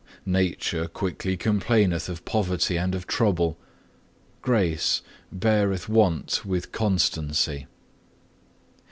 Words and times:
15. 0.25 0.33
"Nature 0.33 0.87
quickly 0.87 1.37
complaineth 1.37 2.09
of 2.09 2.25
poverty 2.25 2.75
and 2.75 2.95
of 2.95 3.05
trouble; 3.05 3.55
Grace 4.41 5.03
beareth 5.31 5.87
want 5.87 6.43
with 6.43 6.71
constancy. 6.71 7.67